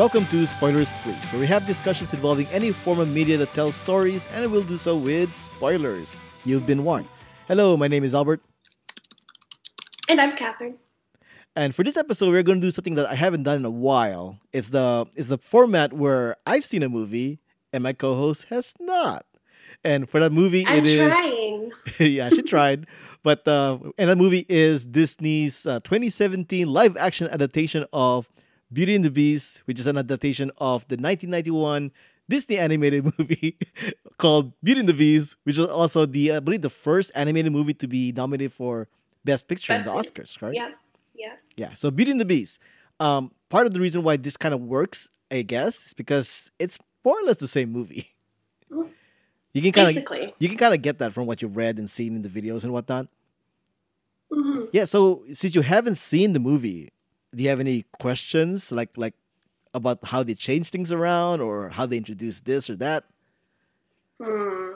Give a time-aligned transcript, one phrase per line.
[0.00, 3.74] Welcome to Spoilers Please, where we have discussions involving any form of media that tells
[3.74, 6.16] stories, and we'll do so with spoilers.
[6.46, 7.06] You've been warned.
[7.46, 8.40] Hello, my name is Albert,
[10.08, 10.76] And I'm Catherine.
[11.54, 13.70] and for this episode, we're going to do something that I haven't done in a
[13.70, 14.38] while.
[14.54, 17.38] It's the it's the format where I've seen a movie
[17.70, 19.26] and my co-host has not.
[19.84, 21.72] And for that movie, I'm it is trying.
[21.98, 22.86] yeah, she tried.
[23.22, 28.30] But uh, and that movie is Disney's uh, 2017 live action adaptation of
[28.72, 31.90] Beauty and the Beast, which is an adaptation of the 1991
[32.28, 33.58] Disney animated movie
[34.18, 37.74] called Beauty and the Beast, which is also the I believe the first animated movie
[37.74, 38.88] to be nominated for
[39.24, 40.54] Best Picture Best in the Oscars, right?
[40.54, 40.70] Yeah,
[41.14, 41.34] yeah.
[41.56, 41.74] Yeah.
[41.74, 42.60] So Beauty and the Beast.
[43.00, 46.78] Um, part of the reason why this kind of works, I guess, is because it's
[47.04, 48.06] more or less the same movie.
[48.70, 48.88] Mm.
[49.52, 51.90] You can kind of you can kind of get that from what you've read and
[51.90, 53.08] seen in the videos and whatnot.
[54.32, 56.90] hmm Yeah, so since you haven't seen the movie,
[57.34, 59.14] do you have any questions like like
[59.72, 63.04] about how they change things around or how they introduce this or that?
[64.20, 64.72] Hmm.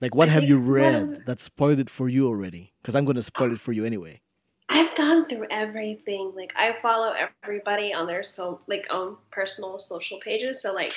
[0.00, 2.72] Like what I have you read that spoiled it for you already?
[2.82, 4.20] Because I'm gonna spoil it for you anyway.
[4.68, 6.32] I've gone through everything.
[6.34, 10.62] Like I follow everybody on their so like own personal social pages.
[10.62, 10.94] So like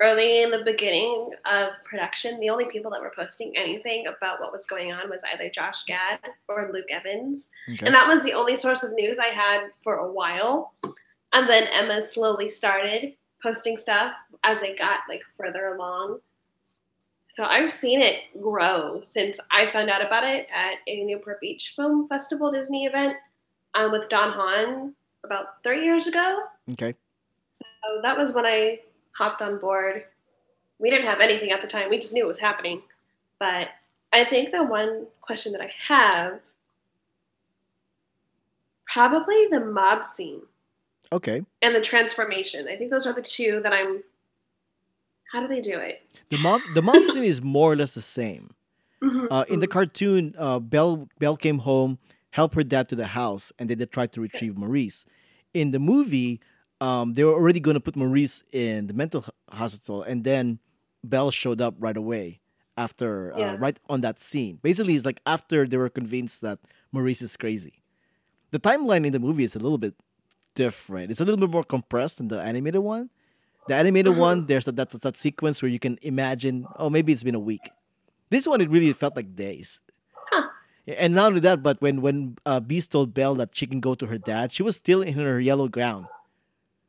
[0.00, 4.52] early in the beginning of production, the only people that were posting anything about what
[4.52, 7.48] was going on was either Josh Gad or Luke Evans.
[7.68, 7.86] Okay.
[7.86, 10.72] And that was the only source of news I had for a while.
[11.32, 14.12] And then Emma slowly started posting stuff
[14.44, 16.20] as they got like further along.
[17.30, 21.74] So I've seen it grow since I found out about it at a Newport Beach
[21.76, 23.16] Film Festival Disney event
[23.74, 26.40] um, with Don Hahn about three years ago.
[26.72, 26.94] okay.
[27.50, 27.64] So
[28.02, 28.80] that was when I
[29.18, 30.04] hopped on board.
[30.78, 32.82] We didn't have anything at the time, we just knew it was happening.
[33.38, 33.68] But
[34.12, 36.40] I think the one question that I have
[38.86, 40.42] probably the mob scene
[41.12, 41.42] Okay.
[41.62, 42.68] and the transformation.
[42.68, 44.02] I think those are the two that I'm.
[45.32, 46.02] How do they do it?
[46.30, 48.54] The mob the mob scene is more or less the same.
[49.00, 49.70] Mhm, Uh, in the mhm.
[49.70, 51.98] cartoon, uh, Belle Belle came home,
[52.30, 55.06] helped her dad to the house, and then they tried to retrieve Maurice.
[55.54, 56.40] In the movie,
[56.80, 60.58] um, they were already going to put Maurice in the mental hospital, and then
[61.04, 62.40] Belle showed up right away
[62.76, 63.56] after, uh, Yeah.
[63.58, 64.58] right on that scene.
[64.62, 66.58] Basically, it's like after they were convinced that
[66.92, 67.82] Maurice is crazy.
[68.50, 69.94] The timeline in the movie is a little bit
[70.54, 71.10] different.
[71.10, 73.10] It's a little bit more compressed than the animated one.
[73.68, 74.18] The animated Mhm.
[74.18, 77.40] one, there's a, that that sequence where you can imagine, oh, maybe it's been a
[77.40, 77.68] week.
[78.30, 79.80] This one, it really felt like days.
[80.30, 80.48] Huh.
[80.86, 83.94] And not only that, but when when uh, Beast told Belle that she can go
[83.94, 86.08] to her dad, she was still in her yellow gown,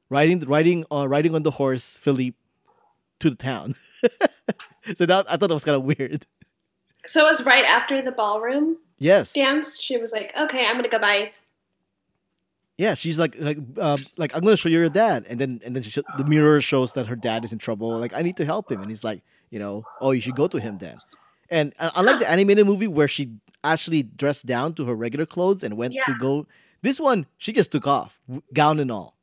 [0.10, 2.38] riding riding uh, riding on the horse Philippe
[3.20, 3.76] to the town.
[4.96, 6.26] so that I thought that was kind of weird.
[7.08, 9.34] So it was right after the ballroom Yes.
[9.34, 9.80] dance.
[9.82, 11.32] She was like, "Okay, I'm gonna go buy."
[12.78, 15.76] Yeah, she's like like um, like I'm gonna show you your dad, and then and
[15.76, 17.98] then she, sh- the mirror shows that her dad is in trouble.
[18.00, 20.48] Like I need to help him, and he's like, you know, oh, you should go
[20.48, 20.98] to him then.
[21.50, 23.32] And I, I like the animated movie where she
[23.66, 26.48] actually dressed down to her regular clothes and went to go.
[26.82, 28.22] This one, she just took off,
[28.54, 29.18] gown and all.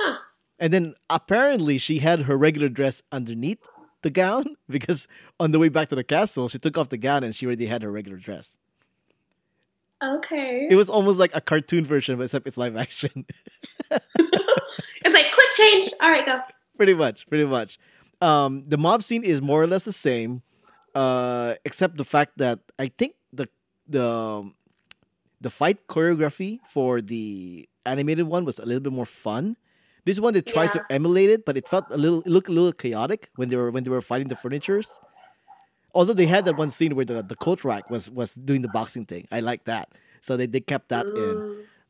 [0.00, 0.18] Huh.
[0.58, 3.66] And then apparently she had her regular dress underneath
[4.02, 5.06] the gown because
[5.38, 7.66] on the way back to the castle, she took off the gown and she already
[7.66, 8.58] had her regular dress.
[10.02, 10.68] Okay.
[10.70, 13.26] It was almost like a cartoon version, but except it's live action.
[15.06, 15.92] It's like quick change.
[16.00, 16.40] All right, go.
[16.76, 17.78] pretty much, pretty much.
[18.20, 20.42] Um, the mob scene is more or less the same,
[20.94, 23.48] uh, except the fact that I think the
[23.86, 24.54] the um,
[25.40, 29.56] the fight choreography for the animated one was a little bit more fun.
[30.06, 32.52] This one they tried to emulate it, but it felt a little it looked a
[32.52, 34.88] little chaotic when they were when they were fighting the furnitures.
[35.94, 38.68] Although they had that one scene where the, the coat rack was was doing the
[38.68, 39.26] boxing thing.
[39.32, 39.88] I like that.
[40.20, 41.34] So they, they kept that in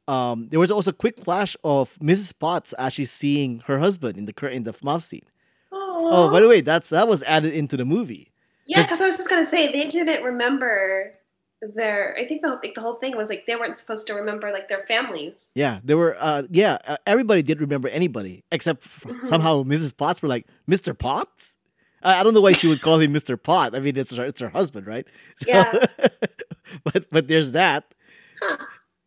[0.09, 0.13] Mm.
[0.13, 2.33] um, there was also a quick flash of Mrs.
[2.39, 5.27] Potts actually seeing her husband in the in the mob scene.
[5.73, 8.31] Oh, by the way, that's that was added into the movie.
[8.67, 11.16] yeah, because I was just gonna say they didn't remember
[11.63, 12.17] their.
[12.19, 14.69] I think the like the whole thing was like they weren't supposed to remember like
[14.69, 15.51] their families.
[15.55, 16.17] Yeah, there were.
[16.19, 19.27] Uh, yeah, uh, everybody did remember anybody except Mhm.
[19.27, 19.97] somehow Mrs.
[19.97, 20.97] Potts were like Mr.
[20.97, 21.55] Potts.
[22.03, 23.41] I, I don't know why she would call him Mr.
[23.43, 23.75] Pot.
[23.75, 25.07] I mean, it's her, it's her husband, right?
[25.37, 25.73] So- Yeah.
[26.85, 27.95] but but there's that.
[28.43, 28.57] Huh.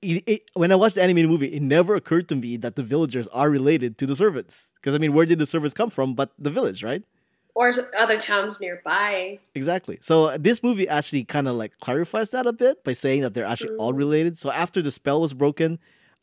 [0.02, 2.84] It- it- when I watched the animated movie, it never occurred to me that the
[2.84, 4.70] villagers are related to the servants.
[4.76, 6.14] Because I mean, where did the servants come from?
[6.16, 7.04] But the village, right?
[7.60, 9.38] Or other towns nearby.
[9.54, 10.00] Exactly.
[10.02, 13.34] So uh, this movie actually kind of like clarifies that a bit by saying that
[13.34, 13.98] they're actually all Mm.
[14.06, 14.38] related.
[14.38, 15.78] So after the spell was broken,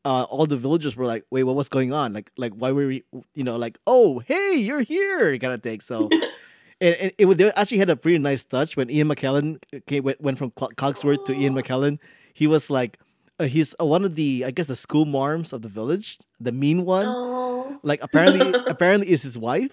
[0.07, 2.15] uh, all the villagers were like, "Wait, what was going on?
[2.15, 3.05] Like, like why were we,
[3.35, 5.81] you know, like, oh, hey, you're here," kind of thing.
[5.81, 6.09] So,
[6.81, 10.05] and, and it would they actually had a pretty nice touch when Ian McKellen came,
[10.05, 11.99] went, went from Cogsworth to Ian McKellen.
[12.33, 12.99] He was like,
[13.39, 16.53] uh, he's uh, one of the, I guess, the school marms of the village, the
[16.53, 17.07] mean one.
[17.09, 19.73] Oh, like apparently apparently is his wife.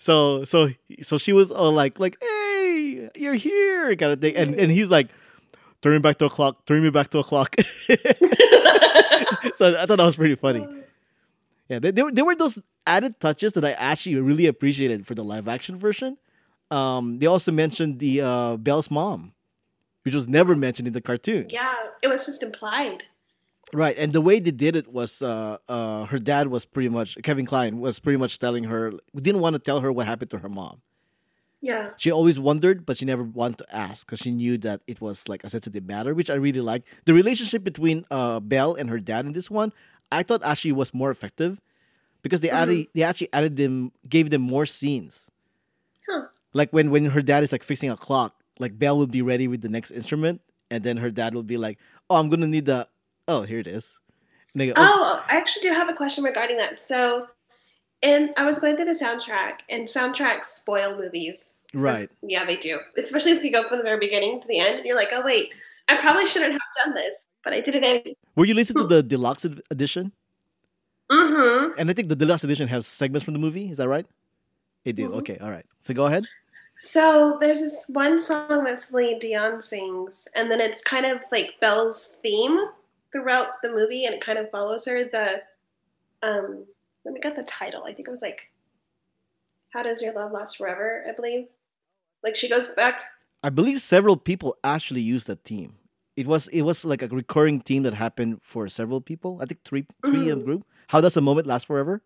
[0.00, 0.70] So so
[1.02, 4.90] so she was all like like hey you're here kind of thing and and he's
[4.90, 5.08] like
[5.82, 7.54] throw me back to a clock throw me back to a clock.
[9.54, 10.66] so I thought that was pretty funny.
[11.68, 15.46] Yeah, there, there, were, those added touches that I actually really appreciated for the live
[15.46, 16.18] action version.
[16.72, 19.34] Um, they also mentioned the uh, Belle's mom,
[20.02, 21.46] which was never mentioned in the cartoon.
[21.48, 23.04] Yeah, it was just implied.
[23.72, 27.16] Right, and the way they did it was uh, uh, her dad was pretty much
[27.22, 30.30] Kevin Kline was pretty much telling her we didn't want to tell her what happened
[30.32, 30.82] to her mom.
[31.60, 31.90] Yeah.
[31.96, 35.28] She always wondered, but she never wanted to ask because she knew that it was
[35.28, 36.82] like a sensitive matter, which I really like.
[37.04, 39.72] The relationship between uh, Belle and her dad in this one,
[40.10, 41.60] I thought actually was more effective
[42.22, 42.54] because they Mhm.
[42.62, 45.28] added they actually added them gave them more scenes.
[46.08, 46.26] Huh.
[46.52, 49.46] Like when when her dad is like fixing a clock, like Belle will be ready
[49.46, 50.40] with the next instrument,
[50.72, 51.78] and then her dad will be like,
[52.08, 52.88] "Oh, I'm gonna need the
[53.30, 53.98] oh here it is."
[54.56, 56.80] Go, "Oh, Oh, I actually do have a question regarding that.
[56.80, 57.26] So,
[58.02, 61.66] and I was going through the soundtrack, and soundtracks spoil movies.
[61.72, 62.06] Right.
[62.22, 62.80] Yeah, they do.
[62.98, 65.22] Especially if you go from the very beginning to the end, and you're like, oh
[65.24, 65.52] wait,
[65.88, 68.16] I probably shouldn't have done this, but I did it anyway.
[68.36, 70.12] were you listening to the deluxe edition?"
[71.10, 71.78] Mm-hmm.
[71.78, 73.70] And I think the deluxe edition has segments from the movie.
[73.70, 74.06] Is that right?
[74.84, 75.10] It did.
[75.10, 75.18] Mhm.
[75.20, 75.66] Okay, all right.
[75.82, 76.26] So go ahead.
[76.78, 81.58] So there's this one song that Celine Dion sings, and then it's kind of like
[81.60, 82.58] Belle's theme
[83.12, 85.04] throughout the movie, and it kind of follows her.
[85.04, 85.42] The
[86.22, 86.64] um,
[87.04, 87.84] let me get the title.
[87.84, 88.50] I think it was like,
[89.70, 91.46] "How Does Your Love Last Forever?" I believe.
[92.22, 93.00] Like she goes back.
[93.42, 95.76] I believe several people actually used that theme.
[96.16, 99.38] It was it was like a recurring theme that happened for several people.
[99.40, 100.44] I think three three Mhm.
[100.44, 100.64] group.
[100.88, 102.02] How does a moment last forever?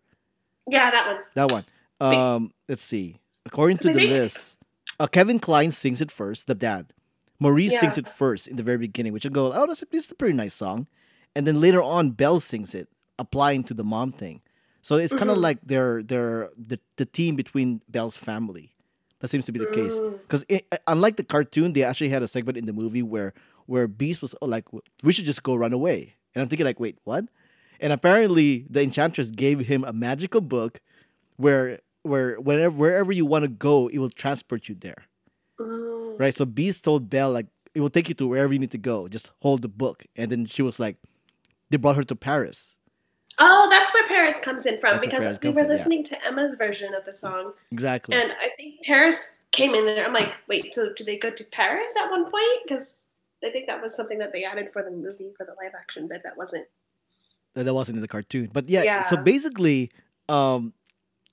[0.67, 1.23] Yeah, that one.
[1.35, 1.65] That one.
[1.99, 2.17] Wait.
[2.17, 3.19] Um, let's see.
[3.45, 4.57] According to the list,
[4.99, 6.47] uh, Kevin Kline sings it first.
[6.47, 6.93] The dad.
[7.39, 7.81] Maurice Yeah.
[7.81, 10.11] sings it first in the very beginning, which I go, oh, that's a, this is
[10.11, 10.87] a pretty nice song.
[11.35, 12.87] And then later on, Belle sings it,
[13.19, 14.41] applying to the mom thing.
[14.81, 18.75] So it's kind of like they're they're the the team between Belle's family.
[19.19, 19.93] That seems to be the case.
[19.93, 20.19] Mm.
[20.21, 20.45] Because
[20.85, 23.33] unlike the cartoon, they actually had a segment in the movie where
[23.65, 24.65] where Beast was oh, like,
[25.03, 27.25] "We should just go run away," and I'm thinking like, "Wait, what?"
[27.79, 30.81] And apparently, the Enchantress gave him a magical book
[31.37, 35.07] where where whenever wherever you want to go, it will transport you there.
[36.17, 36.35] Right?
[36.35, 39.07] So Beast told Belle like, "It will take you to wherever you need to go.
[39.07, 40.97] Just hold the book." And then she was like,
[41.69, 42.75] "They brought her to Paris."
[43.37, 45.69] Oh, that's where Paris comes in from That's because we were from, yeah.
[45.69, 48.15] listening to Emma's version of the song, Exactly.
[48.15, 50.05] and I think Paris came in there.
[50.05, 52.63] I'm like, wait, so do they go to Paris at one point?
[52.63, 53.07] Because
[53.43, 56.07] I think that was something that they added for the movie for the live action,
[56.07, 56.65] but that wasn't.
[57.55, 58.49] that that wasn't in the cartoon.
[58.53, 59.01] But yeah, yeah.
[59.01, 59.91] so basically,
[60.29, 60.73] um,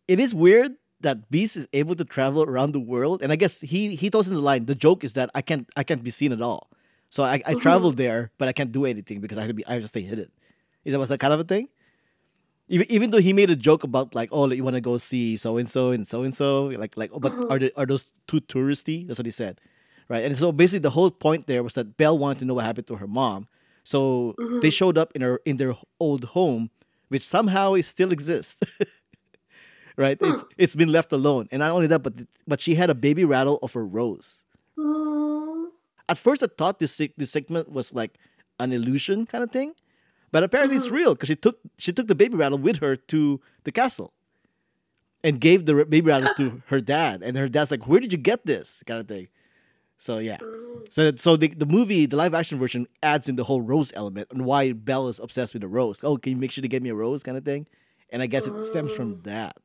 [0.08, 3.60] it is weird that Beast is able to travel around the world, and I guess
[3.60, 4.66] he he throws in the line.
[4.66, 6.70] The joke is that I can't I can't be seen at all.
[7.10, 9.66] So I, I travel there, but I can't do anything because I have to be
[9.66, 10.30] I have to stay hidden.
[10.84, 11.68] Is that was that kind of a thing?
[12.68, 14.96] Even even though he made a joke about like oh like, you want to go
[14.98, 17.50] see so and so and so and so like like oh, but Mhm.
[17.50, 19.06] are they, are those too touristy?
[19.06, 19.60] That's what he said,
[20.08, 20.24] right?
[20.24, 22.86] And so basically the whole point there was that Belle wanted to know what happened
[22.86, 23.46] to her mom.
[23.84, 24.72] So they Mhm.
[24.72, 26.70] showed up in her in their old home,
[27.08, 28.56] which somehow is still exists.
[29.96, 30.18] right?
[30.20, 30.32] Hmm.
[30.32, 32.14] It's it's been left alone, and not only that, but
[32.46, 34.40] but she had a baby rattle of a rose.
[34.78, 35.66] Mm.
[36.08, 38.18] At first, I thought this this segment was like
[38.58, 39.74] an illusion kind of thing,
[40.30, 40.92] but apparently it's Mhm.
[40.92, 44.12] real because she took she took the baby rattle with her to the castle,
[45.24, 46.36] and gave the baby rattle Yes.
[46.38, 49.28] to her dad, and her dad's like, "Where did you get this?" kind of thing.
[49.98, 50.38] So yeah.
[50.38, 50.86] Mm.
[50.90, 54.26] So, so the, the movie, the live action version, adds in the whole rose element
[54.32, 56.02] and why Belle is obsessed with the rose.
[56.02, 57.68] Oh, can you make sure to get me a rose, kind of thing?
[58.10, 59.22] And I guess it stems from Mm.
[59.24, 59.56] that.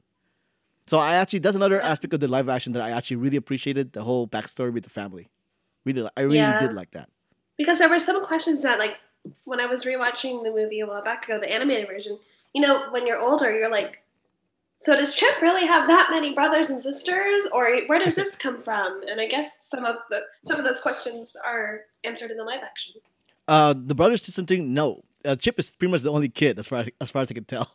[0.87, 3.93] So I actually that's another aspect of the live action that I actually really appreciated
[3.93, 5.27] the whole backstory with the family.
[5.85, 6.57] Really, I really Yeah.
[6.57, 7.09] did like that.
[7.57, 8.97] Because there were some questions that, like,
[9.43, 12.19] when I was rewatching the movie a while back ago, the animated version,
[12.53, 14.01] you know, when you're older, you're like,
[14.77, 18.61] so does Chip really have that many brothers and sisters, or where does this come
[18.61, 19.01] from?
[19.09, 22.61] And I guess some of the some of those questions are answered in the live
[22.61, 22.93] action.
[23.47, 25.03] Uh, the brothers sister thing, no.
[25.25, 27.33] Uh, Chip is pretty much the only kid, as far as, as far as I
[27.33, 27.71] can tell.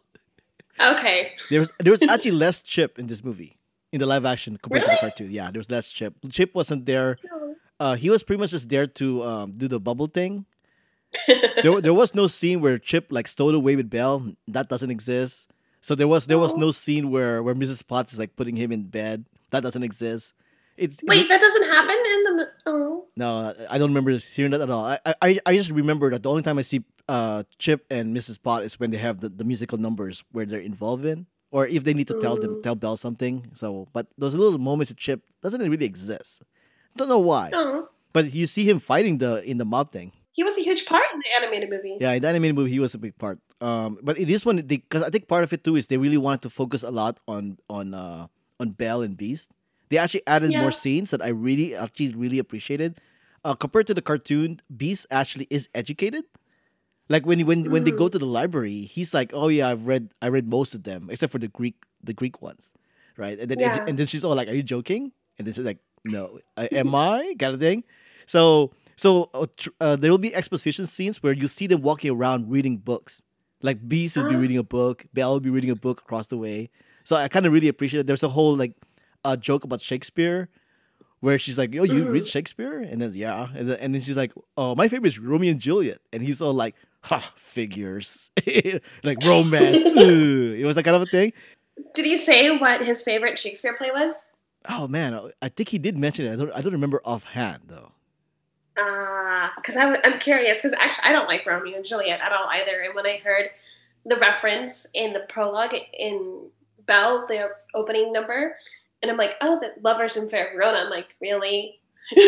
[0.81, 1.33] Okay.
[1.51, 3.59] There was there was actually less Chip in this movie
[3.93, 5.31] in the live action compared to the cartoon.
[5.31, 6.15] Yeah, there was less Chip.
[6.31, 7.19] Chip wasn't there.
[7.31, 7.55] No.
[7.81, 10.47] Uh, he was pretty much just there to um, do the bubble thing.
[11.63, 14.33] there, there was no scene where Chip like stole away with Belle.
[14.49, 15.51] That doesn't exist.
[15.81, 16.59] So there was there was Oh.
[16.59, 17.87] no scene where where Mrs.
[17.87, 19.27] Potts is like putting him in bed.
[19.51, 20.33] That doesn't exist.
[20.83, 22.47] It's Wait, that doesn't happen in the.
[22.67, 23.07] Oh.
[23.17, 24.85] no, I don't remember hearing that at all.
[24.85, 28.43] I I, I just remember that the only time I see uh, Chip and Mrs.
[28.43, 31.85] Pot is when they have the, the musical numbers where they're involved in, or if
[31.87, 32.63] they need to tell them Mm.
[32.67, 33.35] tell Belle something.
[33.55, 36.43] So, but those little moments with Chip doesn't really exist.
[36.99, 37.89] Don't know why, Oh.
[38.13, 40.11] but you see him fighting the in the mob thing.
[40.33, 41.95] he was a huge part in the animated movie.
[42.01, 43.39] Yeah, in the animated movie, he was a big part.
[43.61, 46.17] Um, but in this one, because I think part of it too is they really
[46.19, 48.27] wanted to focus a lot on on uh
[48.59, 49.53] on Belle and Beast.
[49.93, 50.65] They actually added Yeah.
[50.65, 52.97] more scenes that I really actually really appreciated.
[53.45, 56.25] Uh, compared to the cartoon, Beast actually is educated.
[57.13, 60.15] Like when when when they go to the library, he's like, "Oh yeah, I've read
[60.25, 62.71] I read most of them except for the Greek the Greek ones,
[63.21, 63.85] right?" And then Yeah.
[63.87, 66.95] and then she's all like, "Are you joking?" And then she's like, "No, I, am
[67.13, 67.85] I?" kind of thing.
[68.25, 72.09] So so uh, tr- uh, there will be exposition scenes where you see them walking
[72.15, 73.21] around reading books.
[73.61, 74.41] Like Beast will be Ah.
[74.41, 76.71] reading a book, Belle will be reading a book across the way.
[77.05, 78.07] So I kind of really appreciate it.
[78.07, 78.73] There's a whole like
[79.25, 80.49] uh, joke about Shakespeare
[81.21, 84.17] where she's like, "Oh, you read Shakespeare?" And then yeah, and then, and then she's
[84.17, 88.31] like, "Oh, my favorite is Romeo and Juliet," and he's all like, "Ha, figures,
[89.05, 91.33] like romance." It was that kind of a thing.
[91.95, 94.29] Did he say what his favorite Shakespeare play was?
[94.69, 96.33] Oh man, I think he did mention it.
[96.33, 97.93] I don't, I don't remember offhand though.
[98.79, 100.61] Ah, because I'm, I'm curious.
[100.61, 102.81] Because actually, I don't like Romeo and Juliet at all either.
[102.81, 103.51] And when I heard
[104.07, 106.47] the reference in the prologue in
[106.87, 108.57] Belle, the opening number,
[109.03, 110.79] and I'm like, oh, the lovers in Fair Verona.
[110.79, 111.79] I'm like, really?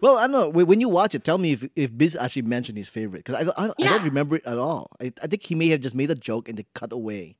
[0.00, 0.48] Well, I don't know.
[0.50, 3.42] When you watch it, tell me if if Biz actually mentioned his favorite because I,
[3.44, 4.90] don't- I, I don't remember it at all.
[5.00, 7.36] I, I think he may have just made a joke and they cut away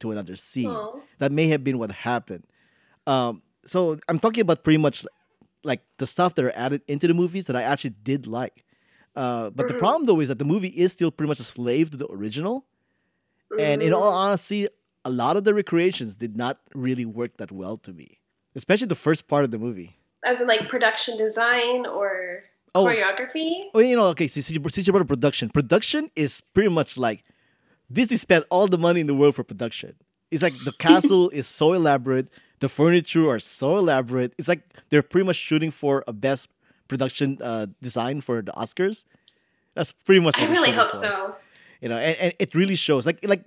[0.00, 0.68] to another scene.
[0.70, 0.98] Aw.
[1.18, 2.44] That may have been what happened.
[3.06, 5.06] Um, so I'm talking about pretty much
[5.62, 8.64] like the stuff that are added into the movies that I actually did like.
[9.16, 9.78] Uh, but the Mhm.
[9.78, 12.66] problem though is that the movie is still pretty much a slave to the original.
[13.58, 14.16] And in all Mm.
[14.16, 14.68] honesty,
[15.04, 18.20] a lot of the recreations did not really work that well to me,
[18.54, 19.98] especially the first part of the movie.
[20.24, 22.40] as in like production design or
[22.76, 23.64] Oh, choreography.
[23.72, 26.98] Well, you know, okay, since you, since you brought up production, production is pretty much
[26.98, 27.22] like
[27.92, 29.94] Disney spent all the money in the world for production.
[30.32, 34.32] It's like the castle is so elaborate, the furniture are so elaborate.
[34.38, 36.48] It's like they're pretty much shooting for a best
[36.88, 39.04] production uh, design for the Oscars.
[39.74, 40.36] That's pretty much.
[40.40, 40.96] I really hope for.
[40.96, 41.36] so.
[41.80, 43.06] You know, and, and it really shows.
[43.06, 43.44] Like like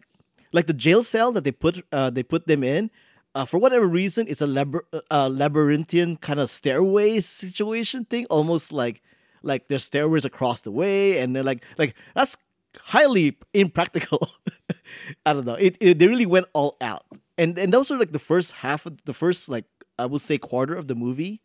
[0.51, 2.89] like the jail cell that they put uh, they put them in.
[3.35, 8.71] Uh, for whatever reason, it's a labor- uh, labyrinthian kind of stairway situation thing, almost
[8.71, 9.01] like
[9.43, 12.35] like there's stairways across the way, and they're like like that's
[12.79, 14.31] highly impractical.
[15.25, 15.53] I don't know.
[15.55, 17.05] It, it they really went all out,
[17.37, 19.65] and and those are like the first half of the first like
[19.99, 21.41] I would say quarter of the movie,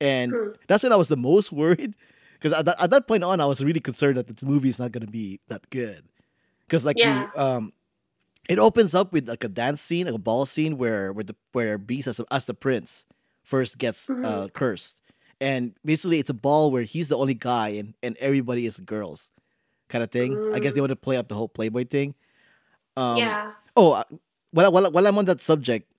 [0.00, 0.48] and Hmm.
[0.68, 1.94] that's when I was the most worried
[2.34, 4.78] because at that, at that point on I was really concerned that the movie is
[4.78, 6.04] not gonna be that good
[6.66, 7.26] because like Yeah.
[7.34, 7.72] the, um
[8.48, 11.34] it opens up with like a dance scene, like a ball scene where where the
[11.52, 13.06] where Beast as, as the prince
[13.42, 14.14] first gets uh,
[14.48, 14.52] Mhm.
[14.52, 15.00] cursed,
[15.40, 19.30] and basically it's a ball where he's the only guy and and everybody is girls,
[19.88, 20.36] kind of thing.
[20.54, 22.14] I guess they want to play up the whole Playboy thing.
[22.96, 23.52] Um, yeah.
[23.76, 24.04] Oh, uh,
[24.52, 25.90] while while while I'm on that subject,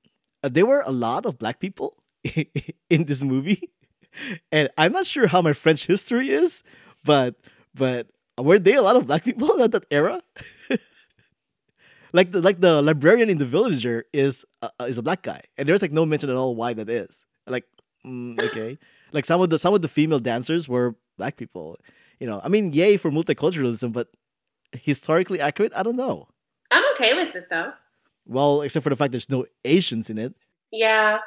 [0.44, 1.98] uh, there were a lot of black people
[2.90, 3.70] in this movie,
[4.52, 6.64] and I'm not sure how my French history is,
[7.04, 7.36] but
[7.74, 8.08] but
[8.40, 10.22] were there a lot of black people at that era?
[12.16, 15.68] Like the like the librarian in the Villager is uh, is a black guy, and
[15.68, 17.26] there's like no mention at all why that is.
[17.46, 17.66] Like,
[18.06, 18.78] mm, okay,
[19.12, 21.78] like some of the some of the female dancers were black people.
[22.20, 24.08] You know, I mean, yay for multiculturalism, but
[24.72, 26.30] historically accurate, I don't know.
[26.72, 27.74] I'm okay with it though.
[28.26, 30.34] Well, except for the fact there's no Asians in it.
[30.72, 31.20] Yeah.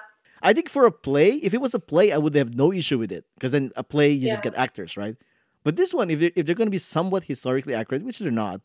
[0.42, 2.99] I think for a play, if it was a play, I would have no issue
[2.99, 5.16] with it because then a play you just get actors, right?
[5.64, 8.30] But this one, if they're, if they're going to be somewhat historically accurate, which they're
[8.30, 8.61] not,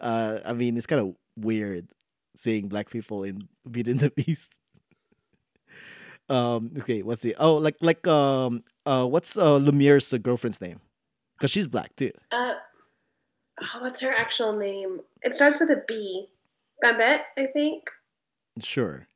[0.00, 1.88] uh, I mean, it's kind of weird
[2.36, 4.54] seeing black people in Beauty the Beast.
[6.28, 10.80] um, okay, what's the oh like like um uh what's uh Lumiere's uh, girlfriend's name?
[11.36, 12.12] Because she's black too.
[12.30, 12.54] Uh,
[13.60, 15.00] oh, what's her actual name?
[15.22, 16.28] It starts with a B.
[16.82, 17.90] Babette, I think.
[18.60, 19.06] Sure.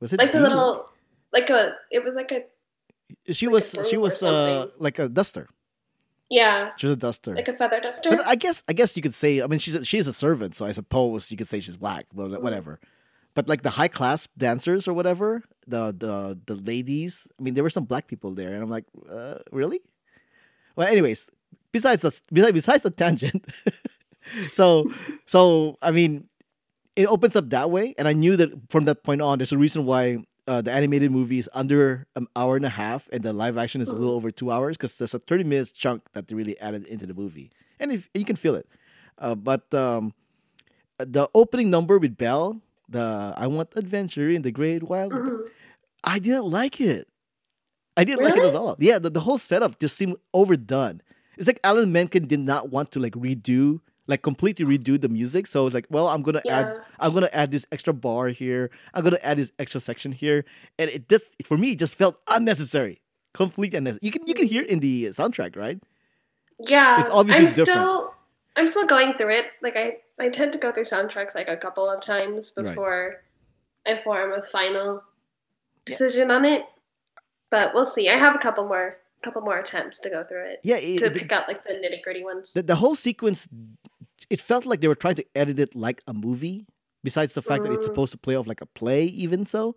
[0.00, 0.88] Was it Like the little,
[1.32, 1.74] like a.
[1.90, 2.44] It was like a.
[3.32, 5.48] She like was broom she was uh like a duster.
[6.30, 7.34] Yeah, She was a duster.
[7.34, 8.08] like a feather duster.
[8.10, 10.54] But I guess I guess you could say I mean she's a, she's a servant,
[10.54, 12.40] so I suppose you could say she's black, but Mm.
[12.40, 12.78] whatever.
[13.34, 17.64] But like the high class dancers or whatever, the the the ladies, I mean there
[17.64, 19.80] were some black people there, and I'm like, uh, really?
[20.76, 21.28] Well, anyways,
[21.72, 23.44] besides the besides, besides the tangent,
[24.52, 24.90] so
[25.26, 26.28] so I mean,
[26.96, 29.58] it opens up that way, and I knew that from that point on, there's a
[29.58, 33.32] reason why uh, the animated movie is under an hour and a half, and the
[33.32, 36.28] live action is a little over two hours because there's a 30 minutes chunk that
[36.28, 38.66] they really added into the movie, and if you can feel it.
[39.18, 40.14] Uh, but um,
[40.98, 45.48] the opening number with Belle, the "I Want Adventure in the Great Wild," Mhm.
[46.04, 47.06] I didn't like it.
[47.96, 48.76] I didn't like it at all.
[48.78, 51.02] Yeah, the, the whole setup just seemed overdone.
[51.36, 55.46] It's like Alan Menken did not want to like redo, like completely redo the music.
[55.46, 58.70] So it's like, well, I'm gonna add, I'm gonna add this extra bar here.
[58.92, 60.44] I'm gonna add this extra section here,
[60.78, 63.00] and it just for me it just felt unnecessary,
[63.32, 64.00] completely unnecessary.
[64.06, 65.78] You can you can hear it in the soundtrack, right?
[66.58, 67.68] Yeah, It's obviously I'm different.
[67.68, 68.14] still
[68.56, 69.46] I'm still going through it.
[69.62, 72.66] Like I I tend to go through soundtracks like a couple of times Right.
[72.66, 73.22] before
[73.86, 75.02] I form a final
[75.86, 76.64] decision on it.
[77.50, 78.08] But we'll see.
[78.10, 81.10] I have a couple more couple more attempts to go through it Yeah, it- to
[81.10, 82.54] the, pick out like the nitty gritty ones.
[82.54, 83.46] the, the whole sequence,
[84.30, 86.66] it felt like they were trying to edit it like a movie.
[87.02, 87.90] Besides the fact that it's Mm.
[87.90, 89.74] supposed to play off like a play, even so.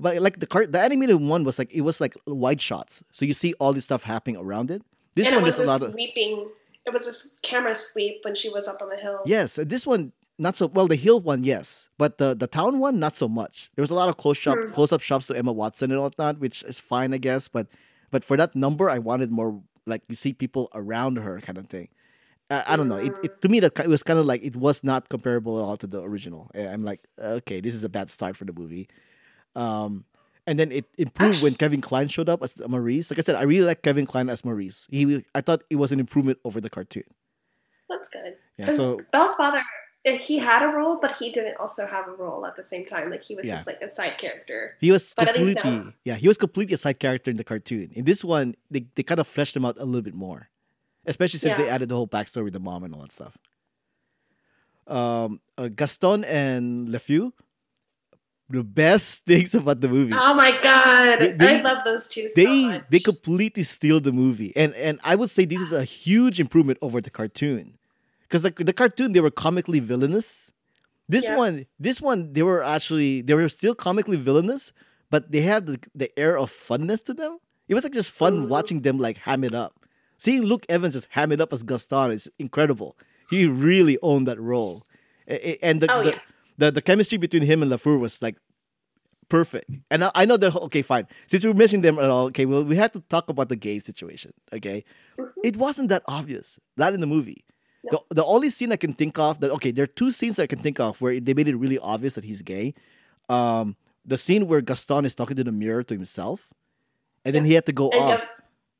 [0.00, 3.24] But like the cart, the animated one was like it was like wide shots, so
[3.24, 4.82] you see all this stuff happening around it.
[5.14, 6.48] This and one it was there's a lot of sweeping.
[6.86, 9.20] It was a camera sweep when she was up on the hill.
[9.24, 9.56] yes.
[9.56, 10.88] This one not so well.
[10.88, 13.70] The hill one, yes, but the the town one not so much.
[13.76, 14.72] There was a lot of close shop, Hmm.
[14.72, 17.46] close up shots to Emma Watson and whatnot, which is fine, I guess.
[17.48, 17.68] But
[18.10, 21.66] but for that number, I wanted more like you see people around her kind of
[21.68, 21.88] thing.
[22.50, 22.96] I, I don't know.
[22.96, 25.62] It, it to me that it was kind of like it was not comparable at
[25.64, 26.50] all to the original.
[26.54, 28.88] I'm like, okay, this is a bad start for the movie.
[29.56, 30.04] Um,
[30.46, 33.10] and then it improved when Kevin Kline showed up as Maurice.
[33.10, 34.86] Like I said, I really like Kevin Kline as Maurice.
[34.90, 37.04] He, I thought it was an improvement over the cartoon.
[37.88, 38.34] That's good.
[38.58, 38.68] Yeah.
[38.70, 39.62] So Belle's father,
[40.04, 42.84] eh, he had a role, but he didn't also have a role at the same
[42.84, 43.10] time.
[43.10, 43.54] Like he was Yeah.
[43.54, 44.76] just like a side character.
[44.80, 47.90] he was But completely, now- yeah, he was completely a side character in the cartoon.
[47.94, 50.48] In this one, they, they kind of fleshed him out a little bit more,
[51.06, 53.36] especially since they added the whole backstory with the mom and all that stuff.
[54.86, 57.32] Um, uh, Gaston and LeFou,
[58.50, 60.12] the best things about the movie.
[60.14, 62.84] Oh my god, They- they- I love those two so they much.
[62.90, 66.78] they completely steal the movie and and i would say this is a huge improvement
[66.82, 67.78] over the cartoon
[68.22, 70.50] because the, the cartoon they were comically villainous
[71.08, 71.36] this Yeah.
[71.36, 74.72] one this one they were actually they were still comically villainous
[75.10, 78.48] but they had the, the air of funness to them it was like just fun
[78.50, 79.83] watching them like ham it up
[80.16, 82.96] seeing luke evans just ham it up as gaston is incredible
[83.30, 84.86] he really owned that role
[85.26, 86.18] and the, Oh, the, yeah.
[86.58, 88.36] the, the chemistry between him and LeFou was like
[89.30, 89.70] perfect.
[89.90, 91.06] And I, I know that okay, fine.
[91.26, 93.78] Since we're mentioning them at all, okay, well, we have to talk about the gay
[93.78, 94.34] situation.
[94.52, 94.84] Okay,
[95.42, 96.58] it wasn't that obvious.
[96.76, 97.44] Not in the movie.
[97.90, 100.46] The, the only scene I can think of that okay, there are two scenes I
[100.46, 102.74] can think of where they made it really obvious that he's gay.
[103.30, 106.50] Um, the scene where Gaston is talking to the mirror to himself,
[107.24, 108.28] and then he had to go And off,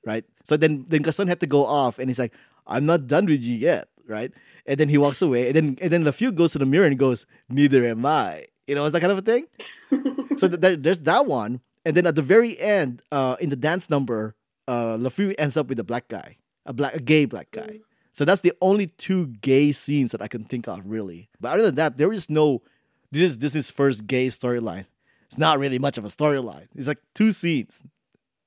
[0.07, 0.25] right?
[0.45, 2.33] So then then Gaston had to go off, and he's like,
[2.67, 4.33] "I'm not done with you yet," right?
[4.67, 6.99] And then he walks away, and then and then LeFou goes to the mirror and
[6.99, 9.45] goes, "Neither am I." You know, it's that kind of a thing
[10.39, 13.57] so th- there- there's that one, and then at the very end, uh, in the
[13.57, 14.35] dance number,
[14.69, 17.81] uh, LeFou ends up with a black guy, a black, a gay black guy.
[18.13, 21.29] So that's the only two gay scenes that I can think of, really.
[21.41, 22.63] But other than that, there is no.
[23.13, 24.87] This is this is first gay storyline.
[25.27, 26.69] It's not really much of a storyline.
[26.75, 27.83] It's like two scenes,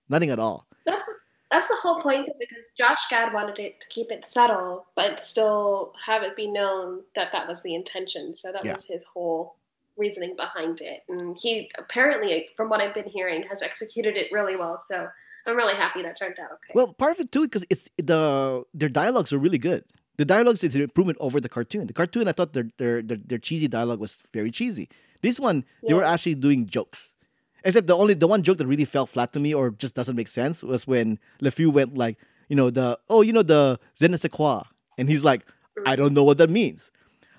[0.10, 0.66] nothing at all.
[0.86, 1.08] That's
[1.52, 5.94] that's the whole point because Josh Gad wanted it to keep it subtle, but still
[6.06, 8.36] have it be known that that was the intention.
[8.36, 8.74] So that Yeah.
[8.74, 9.56] was his whole
[9.96, 14.56] reasoning behind it, and he apparently, from what I've been hearing, has executed it really
[14.56, 14.78] well.
[14.80, 15.10] So
[15.48, 16.74] I'm really happy that turned out okay.
[16.76, 19.86] Well, part of it too, because it's the their dialogues are really good.
[20.18, 21.88] The dialogues is an improvement over the cartoon.
[21.88, 24.90] The cartoon, I thought their their their, their cheesy dialogue was very cheesy.
[25.22, 27.14] This one, they were actually doing jokes.
[27.64, 30.16] Except the only the one joke that really fell flat to me or just doesn't
[30.16, 32.18] make sense was when LeFou went like,
[32.50, 34.64] you know, the oh, you know the je ne sais quoi,
[34.98, 35.42] and he's like,
[35.86, 36.92] I don't know what that means.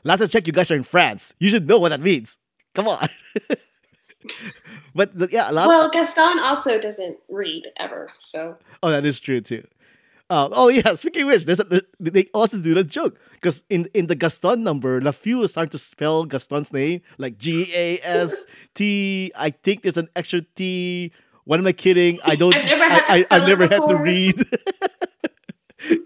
[0.05, 1.35] Last I checked, you guys are in France.
[1.39, 2.37] You should know what that means.
[2.75, 3.09] Come on.
[4.95, 5.69] but the, yeah, a lot.
[5.69, 9.67] well, Gaston also doesn't read ever, so Oh, that is true too.
[10.31, 13.89] Um, oh yeah, speaking of which, there's a, they also do that joke because in,
[13.95, 18.45] in the Gaston number, LeFou is starting to spell Gaston's name like G A S
[18.75, 19.33] T.
[19.35, 21.13] I think there's an extra T.
[21.45, 22.19] What am I kidding?
[22.25, 22.55] I don't.
[22.55, 24.37] I've never had to I, I, never had to read.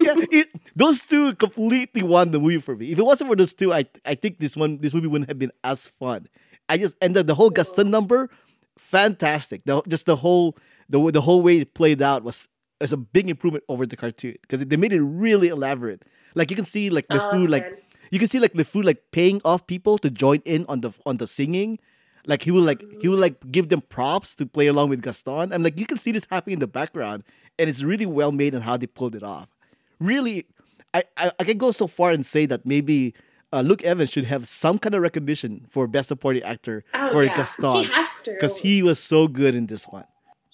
[0.01, 2.93] yeah, it, those two completely won the movie for me.
[2.93, 5.39] If it wasn't for those two, I I think this one this movie wouldn't have
[5.39, 6.29] been as fun.
[6.69, 8.29] I just ended the whole Gaston number,
[8.77, 9.65] fantastic.
[9.65, 10.55] The, just the whole
[10.87, 12.47] the the whole way it played out was
[12.83, 16.03] was a big improvement over the cartoon because they made it really elaborate.
[16.35, 17.65] Like you can see like the food like
[18.11, 21.17] you can see like LeFou like paying off people to join in on the on
[21.17, 21.79] the singing.
[22.25, 25.51] Like he will like he will like give them props to play along with Gaston.
[25.51, 27.23] And like you can see this happening in the background,
[27.59, 29.49] and it's really well made and how they pulled it off.
[29.99, 30.45] Really,
[30.93, 33.13] I I, I can go so far and say that maybe
[33.51, 37.23] uh, Luke Evans should have some kind of recognition for best supporting actor Oh, for
[37.23, 37.35] yeah.
[37.35, 40.05] Gaston He has to because he was so good in this one.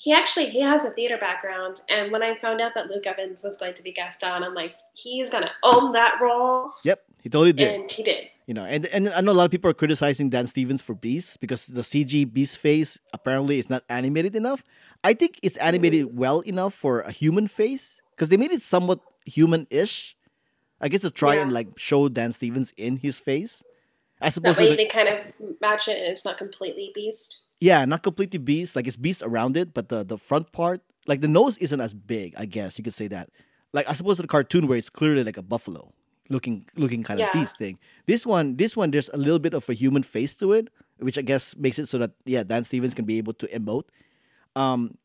[0.02, 3.44] He actually he has a theater background, and when I found out that Luke Evans
[3.44, 7.52] was going to be Gaston, I'm like, he's gonna own that role, Yep, he totally
[7.52, 7.82] did.
[7.82, 8.30] and he did.
[8.48, 10.96] You know, and and I know a lot of people are criticizing Dan Stevens for
[10.96, 14.64] Beast because the CG Beast face apparently is not animated enough.
[15.04, 16.18] I think it's animated mm-hmm.
[16.18, 20.16] well enough for a human face because they made it somewhat human-ish.
[20.82, 21.42] I guess to try Yeah.
[21.42, 23.64] and like show Dan Stevens in his face,
[24.22, 25.20] as That opposed way the, they kind of
[25.60, 27.42] match it, and it's not completely Beast.
[27.60, 28.76] Yeah, not completely Beast.
[28.76, 31.94] Like it's Beast around it, but the the front part, like the nose, isn't as
[31.94, 32.34] big.
[32.38, 33.30] I guess you could say that.
[33.74, 35.94] like I suppose the cartoon where it's clearly like a buffalo
[36.30, 37.80] looking looking kind of beast thing.
[38.08, 40.70] This one, this one, there's a little bit of a human face to it,
[41.00, 43.86] which I guess makes it so that yeah, Dan Stevens can be able to emote.
[44.56, 44.98] Um,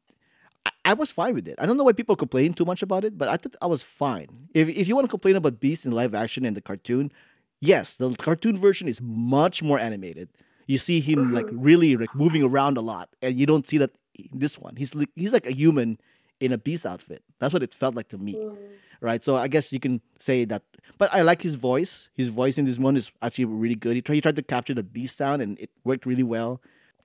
[0.67, 1.57] I, I was fine with it.
[1.59, 3.83] I don't know why people complain too much about it, but I thought I was
[3.83, 4.29] fine.
[4.55, 7.13] If if you want to complain about Beast in live action and the cartoon,
[7.61, 10.29] yes, the cartoon version is much more animated.
[10.67, 13.91] You see him like really like moving around a lot, and you don't see that
[14.15, 14.77] in this one.
[14.77, 15.99] He's like he's like a human
[16.41, 17.23] in a beast outfit.
[17.39, 18.57] That's what it felt like to me Mm.
[19.01, 19.25] right?
[19.25, 20.63] So I guess you can say that.
[20.99, 22.09] But I like his voice.
[22.15, 23.95] His voice in this one is actually really good.
[23.95, 26.61] He tried, he tried to capture the beast sound, and it worked really well.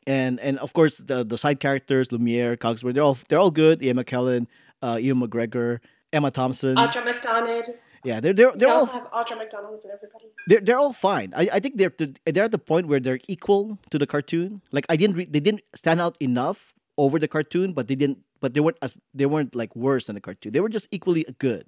[0.07, 3.83] And and of course the the side characters, Lumiere, Cogsworth, they're all they're all good.
[3.83, 4.47] Ian McKellen,
[4.81, 5.79] uh, Ewan McGregor,
[6.13, 6.75] Emma Thompson.
[6.75, 7.65] Audra McDonald.
[8.03, 10.25] Yeah, they're they're They they're all also have Audra McDonald and everybody.
[10.47, 11.33] they're they're all fine.
[11.35, 11.93] I, I think they're
[12.25, 14.61] they're at the point where they're equal to the cartoon.
[14.71, 18.19] Like I didn't re- they didn't stand out enough over the cartoon, but they didn't
[18.39, 20.53] but they weren't as they weren't like worse than the cartoon.
[20.53, 21.65] They were just equally good.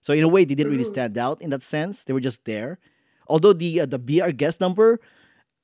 [0.00, 0.94] So in a way, they didn't really Mhm.
[0.94, 2.04] stand out in that sense.
[2.04, 2.78] They were just there.
[3.26, 5.00] Although the uh, the Be Our Guest number,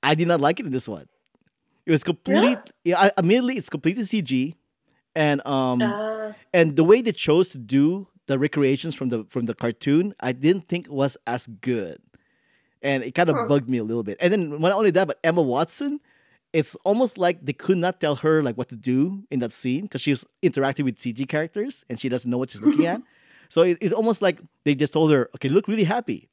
[0.03, 1.07] I did not like it in this one.
[1.87, 2.59] It was complete.
[2.85, 4.55] Yeah, I, immediately it's completely CG,
[5.14, 9.45] and um Uh, and the way they chose to do the recreations from the from
[9.51, 11.99] the cartoon, I didn't think was as good,
[12.81, 13.47] and it kind of Huh.
[13.51, 14.16] bugged me a little bit.
[14.23, 15.99] And then not only that, but Emma Watson,
[16.53, 19.83] it's almost like they could not tell her like what to do in that scene
[19.87, 23.03] because she was interacting with CG characters and she doesn't know what she's looking at.
[23.51, 26.29] So it, it's almost like they just told her, "Okay, look really happy,"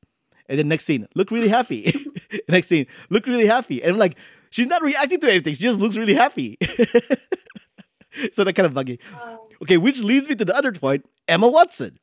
[0.48, 1.90] and then next scene, look really happy.
[2.48, 4.16] next scene, look really happy, and I'm like,
[4.54, 5.56] she's not reacting to anything.
[5.58, 6.58] She just looks really happy.
[8.34, 9.00] so that kind of buggy.
[9.20, 12.00] um, Okay, which leads me to the other point Emma Watson,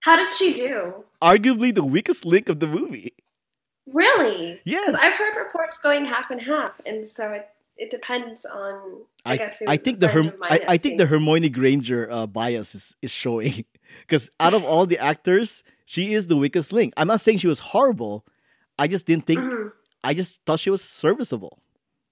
[0.00, 1.04] how did she do?
[1.22, 3.12] arguably the weakest link of the movie.
[3.92, 4.60] Really?
[4.64, 4.98] Yes.
[5.02, 9.02] I've heard reports going half and half, and so it, it depends on.
[9.24, 11.06] I, I, guess I think the Herm- I, I think the.
[11.06, 13.64] Hermione Granger uh, bias is, is showing
[14.00, 16.92] because out of all the actors, she is the weakest link.
[16.96, 18.26] I'm not saying she was horrible.
[18.78, 19.40] I just didn't think.
[19.40, 19.72] Mhm.
[20.04, 21.58] I just thought she was serviceable.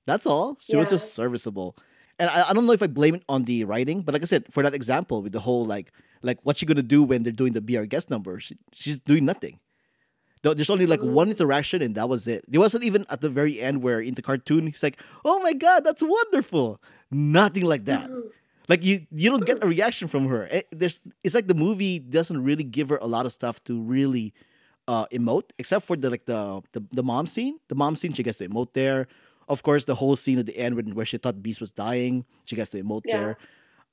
[0.07, 0.57] That's all.
[0.61, 1.77] She was just serviceable.
[2.19, 4.27] And I, I don't know if I blame it on the writing, but like I
[4.27, 7.33] said, for that example with the whole like like what's she gonna do when they're
[7.33, 8.41] doing the Be Our Guest number?
[8.41, 9.61] She, she's doing nothing.
[10.43, 12.45] There's only like one interaction and that was it.
[12.47, 15.53] There wasn't even at the very end where in the cartoon he's like, "Oh my
[15.53, 18.09] god, that's wonderful." Nothing like that.
[18.69, 20.47] Like you, you don't get a reaction from her.
[20.47, 23.81] It, there's, it's like the movie doesn't really give her a lot of stuff to
[23.81, 24.35] really
[24.89, 27.59] uh, emote, except for the like the, the the mom scene.
[27.69, 29.09] The mom scene, she gets to emote there.
[29.49, 32.25] Of course, the whole scene at the end when, where she thought Beast was dying,
[32.45, 33.19] she gets to emote Yeah.
[33.21, 33.39] there.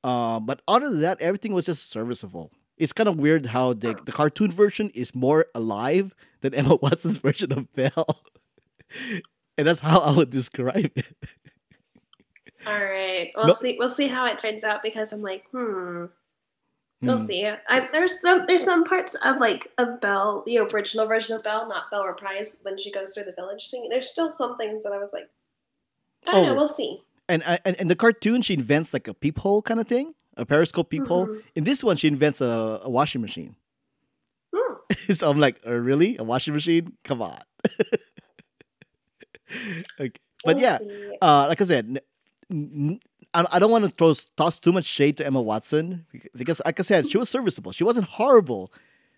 [0.04, 2.52] Um, but other than that, everything was just serviceable.
[2.78, 7.18] It's kind of weird how the the cartoon version is more alive than Emma Watson's
[7.18, 8.24] version of Belle,
[9.58, 11.14] and that's how I would describe it.
[12.66, 13.76] All right, we'll No- see.
[13.78, 16.06] We'll see how it turns out because I'm like, hmm.
[17.02, 17.26] We'll Hmm.
[17.26, 17.46] see.
[17.46, 21.68] I, there's some there's some parts of like of Belle, the original version of Belle,
[21.68, 23.90] not Belle reprise when she goes through the village scene.
[23.90, 25.30] There's still some things that I was like,
[26.28, 26.46] I don't Oh.
[26.50, 26.56] know.
[26.56, 27.02] We'll see.
[27.30, 30.46] And, uh, and and the cartoon, she invents like a peephole kind of thing, a
[30.46, 31.28] periscope peephole.
[31.28, 31.44] Mhm.
[31.56, 33.56] In this one, she invents a, a washing machine.
[34.54, 34.74] Hmm.
[35.14, 36.94] so I'm like, uh, really, a washing machine?
[37.04, 37.40] Come on.
[40.00, 40.12] okay.
[40.46, 40.78] But We'll yeah,
[41.22, 42.00] uh, like I said, n-
[42.52, 43.00] n-
[43.34, 46.06] I I don't want to throw toss too much shade to Emma Watson
[46.36, 47.72] because, like I said, she was serviceable.
[47.72, 48.72] She wasn't horrible.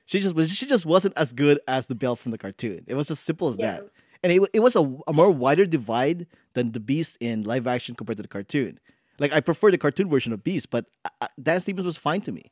[0.05, 0.53] She just was.
[0.55, 2.83] She just wasn't as good as the Belle from the cartoon.
[2.85, 3.71] It was as simple as Yeah.
[3.81, 3.89] that.
[4.23, 7.93] And it, it was a, a more wider divide than the Beast in live action
[7.95, 8.79] compared to the cartoon.
[9.19, 12.21] Like I prefer the cartoon version of Beast, but uh, uh, Dan Stevens was fine
[12.21, 12.51] to me.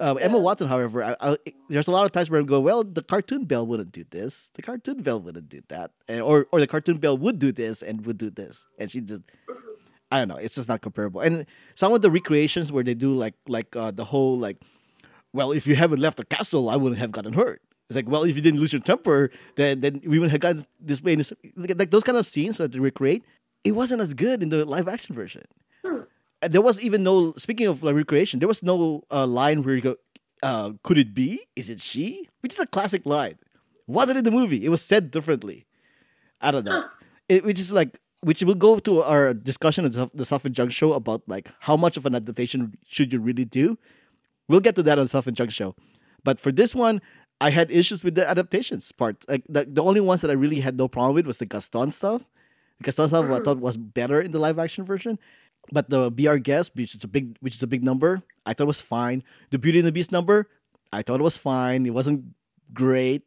[0.00, 1.36] Uh, Emma Watson, however, I, I,
[1.68, 4.50] there's a lot of times where I go, well, the cartoon Belle wouldn't do this,
[4.54, 7.82] the cartoon Belle wouldn't do that, and, or or the cartoon Belle would do this
[7.82, 9.22] and would do this, and she did.
[10.10, 10.36] I don't know.
[10.36, 11.20] It's just not comparable.
[11.20, 14.56] And some of the recreations where they do like like uh, the whole like,
[15.32, 17.62] well, if you haven't left the castle, I wouldn't have gotten hurt.
[17.92, 20.66] It's like, well, if you didn't lose your temper, then then we wouldn't have gotten
[20.80, 21.14] this way.
[21.56, 23.22] Like, like those kind of scenes that they recreate,
[23.64, 25.44] it wasn't as good in the live action version.
[25.84, 26.08] Hmm.
[26.40, 27.34] There was even no.
[27.36, 29.96] Speaking of like recreation, there was no uh, line where you go,
[30.42, 31.40] uh, "Could it be?
[31.54, 33.36] Is it she?" Which is a classic line.
[33.86, 34.64] Wasn't in the movie.
[34.64, 35.66] It was said differently.
[36.40, 36.80] I don't know.
[36.82, 36.88] Huh.
[37.28, 40.94] It, which is like, which will go to our discussion of the, and Junk show
[40.94, 43.76] about like how much of an adaptation should you really do.
[44.48, 45.74] We'll get to that on and Junk show.
[46.24, 47.00] But for this one,
[47.42, 49.24] I had issues with the adaptations part.
[49.28, 51.92] Like the, the only ones that I really had no problem with was the Gaston
[51.92, 52.22] stuff.
[52.78, 55.18] The Gaston stuff I thought was better in the live action version.
[55.70, 58.54] But the Be Our Guest, which is a big, which is a big number, I
[58.54, 59.22] thought was fine.
[59.50, 60.48] The Beauty and the Beast number,
[60.92, 61.86] I thought it was fine.
[61.86, 62.34] It wasn't
[62.74, 63.22] great.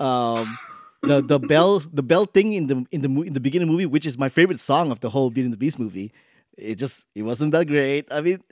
[0.00, 0.58] Um,
[1.02, 4.04] the the bell the bell thing in the in the in the beginning movie, which
[4.04, 6.12] is my favorite song of the whole Beauty and the Beast movie,
[6.58, 8.08] it just it wasn't that great.
[8.10, 8.42] I mean,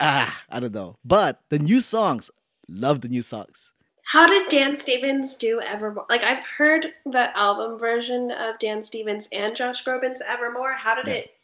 [0.00, 0.96] ah, I don't know.
[1.04, 2.30] But the new songs,
[2.68, 3.72] Love the new songs.
[4.12, 6.06] How did Dan Stevens do Evermore?
[6.08, 10.72] Like I've heard the album version of Dan Stevens and Josh Groban's Evermore.
[10.72, 11.26] How did Yes.
[11.26, 11.34] it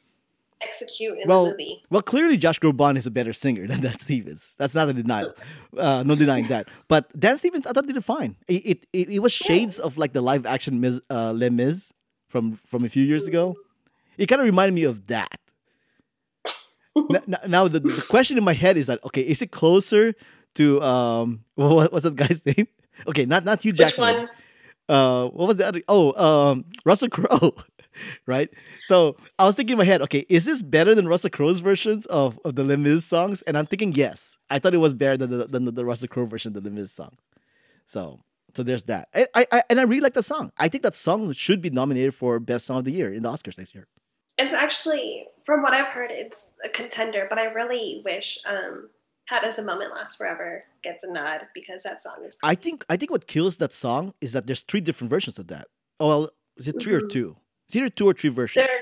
[0.62, 1.82] execute in Well, the movie?
[1.90, 4.54] Well, clearly Josh Groban is a better singer than Dan Stevens.
[4.56, 5.34] That's not a denial.
[5.76, 6.68] Uh, no denying that.
[6.88, 8.36] But Dan Stevens, I thought did it fine.
[8.48, 11.92] It it, it, was shades of like the live action Miz, uh, Les Mis
[12.28, 13.56] from from a few years ago.
[14.16, 15.38] It kind of reminded me of that.
[16.96, 20.14] N- n- now the, the question in my head is that okay, is it closer
[20.54, 22.68] to um what was that guy's name?
[23.06, 24.14] Okay, not not Hugh Jackman.
[24.14, 24.28] Which one?
[24.88, 27.54] uh what was the other oh um Russell Crowe
[28.26, 28.50] right
[28.82, 32.04] so I was thinking in my head okay is this better than Russell Crowe's versions
[32.06, 35.30] of, of the Les songs and I'm thinking yes I thought it was better than
[35.30, 37.16] the, than the, the Russell Crowe version of the Les song
[37.86, 38.20] so
[38.54, 40.94] so there's that I, I, I and I really like that song I think that
[40.94, 43.86] song should be nominated for best song of the year in the Oscars next year
[44.36, 47.26] It's actually, from what I've heard, it's a contender.
[47.30, 48.90] But I really wish um,
[49.26, 52.36] "How Does a Moment Last Forever" gets a nod because that song is.
[52.42, 55.46] I think I think what kills that song is that there's three different versions of
[55.48, 55.66] that
[56.00, 57.10] oh well is it 3 or Mhm.
[57.10, 58.80] two it's either two or three versions There,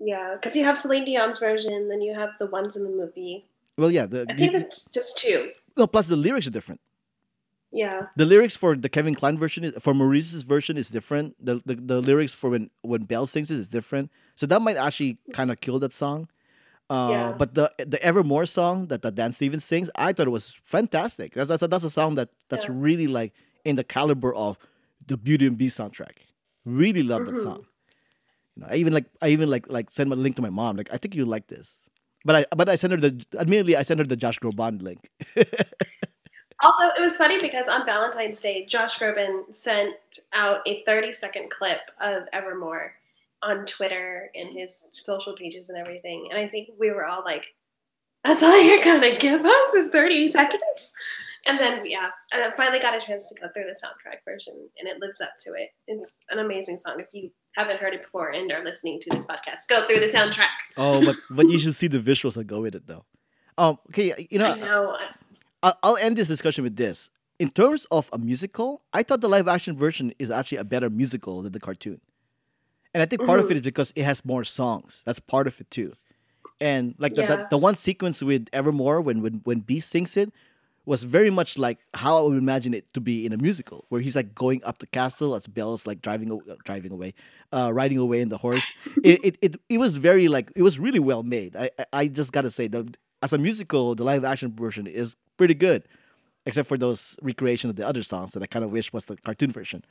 [0.00, 3.44] yeah, because you have Celine Dion's version, then you have the ones in the movie.
[3.76, 5.52] well yeah the, I think it's just two.
[5.76, 6.80] no plus the lyrics are different
[7.70, 11.36] Yeah, the lyrics for the Kevin Kline version is, for Maurice's version is different.
[11.38, 14.06] The, the the lyrics for when when Belle sings it is different.
[14.40, 16.28] So that might actually kind of kill that song.
[16.90, 17.32] Uh, Yeah.
[17.36, 21.34] But the the Evermore song that, that Dan Stevens sings, I thought it was fantastic.
[21.34, 22.74] That's that's a, that's a song that that's Yeah.
[22.74, 23.32] really like
[23.64, 24.56] in the caliber of
[25.06, 26.16] the Beauty and Beast soundtrack.
[26.64, 27.42] Really love that Mhm.
[27.42, 27.66] song.
[28.56, 30.76] You know, I even like I even like like send a link to my mom.
[30.76, 31.78] Like I think you like this.
[32.24, 35.10] But I but I sent her the admittedly I sent her the Josh Groban link.
[36.64, 39.94] Although it was funny because on Valentine's Day, Josh Groban sent
[40.32, 42.94] out a 30 second clip of Evermore
[43.42, 46.28] on Twitter and his social pages and everything.
[46.30, 47.44] And I think we were all like,
[48.24, 50.92] that's all you're to give us is 30 seconds?
[51.46, 54.54] And then, yeah, and I finally got a chance to go through the soundtrack version
[54.78, 55.70] and it lives up to it.
[55.86, 56.96] It's an amazing song.
[56.98, 60.06] If you haven't heard it before and are listening to this podcast, go through the
[60.06, 60.48] soundtrack.
[60.76, 63.04] oh, but but you should see the visuals that go with it though.
[63.56, 64.96] Um, okay, you know, I know.
[65.62, 67.08] I'll, I'll end this discussion with this.
[67.38, 70.90] In terms of a musical, I thought the live action version is actually a better
[70.90, 72.00] musical than the cartoon.
[72.98, 73.50] And I think part of Mhm.
[73.52, 75.02] it is because it has more songs.
[75.06, 75.92] That's part of it too.
[76.60, 77.46] And like the, the, Yeah.
[77.50, 80.32] the one sequence with Evermore when when when Beast sings it
[80.84, 84.00] was very much like how I would imagine it to be in a musical, where
[84.00, 86.28] he's like going up the castle as Belle's like driving
[86.64, 87.14] driving away,
[87.52, 88.66] uh, riding away in the horse.
[89.04, 91.54] it, it it it was very like it was really well made.
[91.54, 92.82] I I, I just gotta say the
[93.22, 95.80] as a musical, the live action version is pretty good,
[96.46, 99.16] except for those recreation of the other songs that I kind of wish was the
[99.26, 99.84] cartoon version.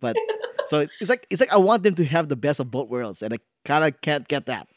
[0.00, 0.16] But
[0.66, 3.22] so it's like it's like I want them to have the best of both worlds,
[3.22, 4.68] and I kind of can't get that.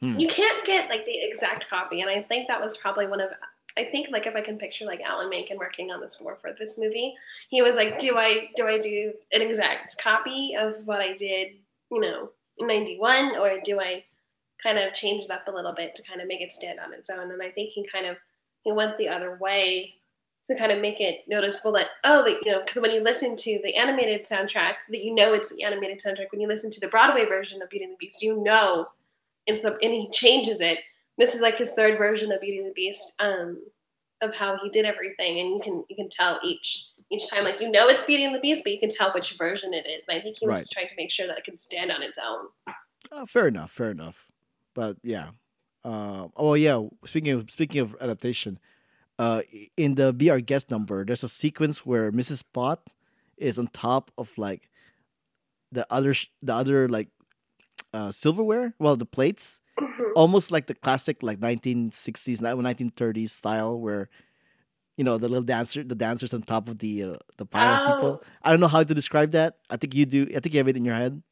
[0.00, 0.18] Hmm.
[0.18, 3.30] You can't get like the exact copy, and I think that was probably one of.
[3.76, 6.52] I think like if I can picture like Alan Menken working on the score for
[6.56, 7.14] this movie,
[7.48, 11.52] he was like, "Do I do I do an exact copy of what I did,
[11.90, 14.04] you know, in '91, or do I
[14.62, 16.92] kind of change it up a little bit to kind of make it stand on
[16.92, 18.16] its own?" And I think he kind of
[18.62, 19.94] he went the other way
[20.48, 23.36] to kind of make it noticeable that oh, that, you know, because when you listen
[23.36, 26.30] to the animated soundtrack, that you know it's the animated soundtrack.
[26.30, 28.88] When you listen to the Broadway version of Beauty and the Beast, you know
[29.46, 30.78] it's the and he changes it.
[31.16, 33.62] This is like his third version of Beauty and the Beast, um,
[34.20, 37.60] of how he did everything, and you can you can tell each each time, like
[37.60, 40.04] you know it's Beauty and the Beast, but you can tell which version it is.
[40.08, 40.60] And I think he was Right.
[40.60, 42.46] just trying to make sure that it could stand on its own.
[43.12, 44.26] Uh, fair enough, fair enough.
[44.74, 45.28] But yeah.
[45.84, 46.82] Uh, oh yeah.
[47.04, 48.58] Speaking of speaking of adaptation,
[49.18, 49.42] uh,
[49.76, 52.42] in the Be Our Guest number, there's a sequence where Mrs.
[52.52, 52.80] Pot
[53.36, 54.68] is on top of like
[55.72, 57.08] the other sh- the other like
[57.92, 59.60] uh, silverware, well the plates,
[60.16, 62.48] almost like the classic like 1960s, ni-
[62.90, 64.08] 1930s style where
[64.96, 67.94] you know the little dancer, the dancers on top of the uh, the pile of
[67.96, 68.20] people.
[68.22, 68.26] Oh.
[68.42, 69.58] I don't know how to describe that.
[69.70, 70.22] I think you do.
[70.30, 71.22] I think you have it in your head.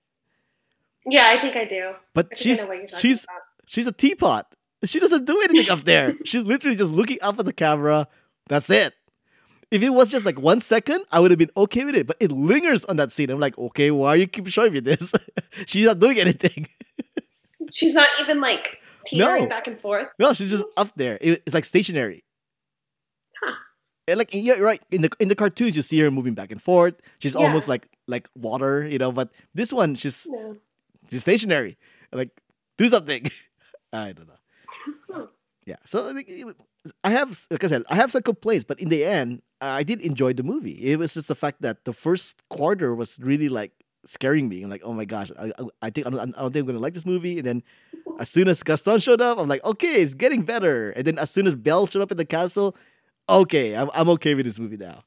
[1.07, 1.93] Yeah, I think I do.
[2.15, 3.43] But I I she's you're she's about.
[3.67, 4.55] she's a teapot.
[4.85, 6.17] She doesn't do anything up there.
[6.25, 8.09] She's literally just looking up at the camera.
[8.49, 8.95] That's it.
[9.71, 12.07] If it was just like one second, I would have been okay with it.
[12.07, 13.31] But it lingers on that scene.
[13.31, 15.13] I'm like, okay, why are you keep showing me this?
[15.67, 16.67] she's not doing anything.
[17.73, 19.49] She's not even like teetering No.
[19.49, 20.09] back and forth.
[20.19, 21.17] No, she's just up there.
[21.23, 22.23] It's like stationary.
[23.43, 23.55] Huh.
[24.09, 26.61] And like you're right in the in the cartoons, you see her moving back and
[26.61, 26.95] forth.
[27.21, 27.41] She's Yeah.
[27.41, 29.11] almost like like water, you know.
[29.11, 30.57] But this one, she's No.
[31.11, 31.79] she's stationary.
[32.13, 32.29] Like
[32.77, 33.25] do something.
[33.93, 34.35] I don't know.
[35.67, 35.77] Yeah.
[35.85, 36.57] So I think it-
[37.05, 40.01] I have, like I said, I have some complaints, but in the end, I did
[40.01, 40.73] enjoy the movie.
[40.83, 43.71] It was just the fact that the first quarter was really like
[44.05, 44.63] scaring me.
[44.65, 46.81] I'm like, oh my gosh, I, I, think I don't, I don't think I'm gonna
[46.81, 47.39] like this movie.
[47.39, 47.63] And then
[48.19, 50.91] as soon as Gaston showed up, I'm like, okay, it's getting better.
[50.91, 52.77] And then as soon as Belle showed up in the castle,
[53.29, 55.05] okay, I'm I'm okay with this movie now.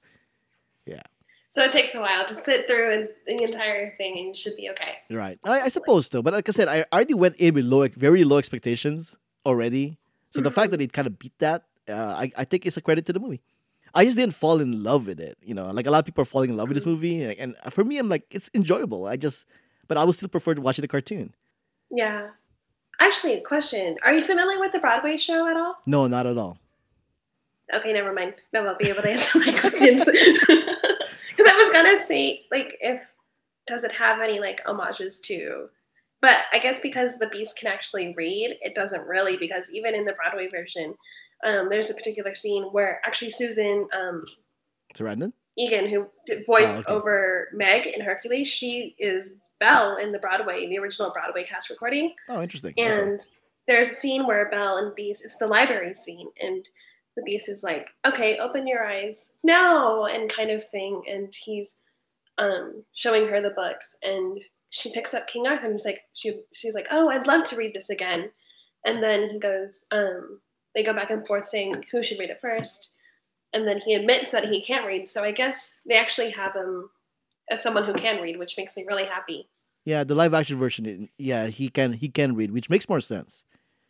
[0.86, 1.04] Yeah.
[1.50, 4.70] So it takes a while to sit through the entire thing, and you should be
[4.72, 4.98] okay.
[5.10, 5.40] Right.
[5.44, 8.24] I, I suppose so, but like I said, I already went in with low, very
[8.24, 9.97] low expectations already.
[10.31, 12.81] So the fact that it kind of beat that, uh, I I think it's a
[12.81, 13.41] credit to the movie.
[13.93, 15.38] I just didn't fall in love with it.
[15.41, 17.38] You know, like a lot of people are falling in love with this movie, like,
[17.39, 19.05] and for me, I'm like, it's enjoyable.
[19.08, 19.45] I just,
[19.88, 21.34] but I would still prefer to watch the cartoon.
[21.89, 22.29] Yeah.
[22.99, 25.77] Actually, question: Are you familiar with the Broadway show at all?
[25.86, 26.58] No, not at all.
[27.73, 28.36] Okay, never mind.
[28.51, 30.08] Then I'll be able to answer my questions.
[31.38, 33.01] Because I was gonna say, like, if
[33.67, 35.69] does it have any like homages to?
[36.26, 39.38] But I guess because the Beast can actually read, it doesn't really.
[39.38, 40.96] Because even in the Broadway version,
[41.46, 44.24] um, there's a particular scene where actually Susan um,
[44.96, 45.34] Sarandon?
[45.56, 46.94] Egan, who did, voiced Oh, okay.
[46.94, 52.16] over Meg in Hercules, she is Belle in the Broadway, the original Broadway cast recording.
[52.28, 52.74] Oh, interesting.
[52.76, 52.92] Okay.
[52.92, 53.22] And
[53.68, 56.66] there's a scene where Belle and Beast, it's the library scene, and
[57.16, 59.32] the Beast is like, okay, open your eyes.
[59.44, 60.08] No!
[60.08, 61.04] And kind of thing.
[61.08, 61.78] And he's
[62.40, 63.96] um, showing her the books.
[64.02, 64.42] And
[64.76, 67.56] she picks up King Arthur and she's like, she, she's like, oh, I'd love to
[67.56, 68.32] read this again.
[68.86, 70.42] And then he goes, um,
[70.76, 72.94] they go back and forth saying who should read it first.
[73.54, 75.08] And then he admits that he can't read.
[75.08, 76.90] So I guess they actually have him
[77.50, 79.48] as someone who can read, which makes me really happy.
[79.86, 81.08] Yeah, the live action version.
[81.18, 83.44] Yeah, he can he can read, which makes more sense.